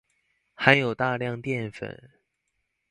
[0.55, 2.09] 含有大量澱粉